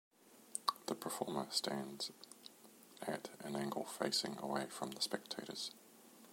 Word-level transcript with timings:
The 0.87 0.95
performer 0.95 1.45
stands 1.51 2.11
at 3.03 3.29
an 3.41 3.55
angle 3.55 3.85
facing 3.85 4.39
away 4.39 4.65
from 4.65 4.89
the 4.93 5.01
spectators. 5.03 5.69